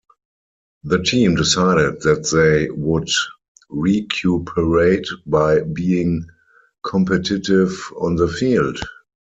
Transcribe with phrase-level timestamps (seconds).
[0.83, 3.07] The team decided that they would
[3.69, 6.25] recuperate by being
[6.83, 8.79] competitive on the field.